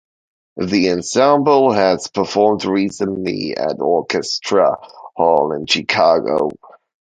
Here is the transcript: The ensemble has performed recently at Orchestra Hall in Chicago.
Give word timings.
The 0.57 0.89
ensemble 0.89 1.73
has 1.73 2.07
performed 2.07 2.65
recently 2.65 3.55
at 3.55 3.79
Orchestra 3.79 4.77
Hall 5.15 5.51
in 5.51 5.67
Chicago. 5.67 6.49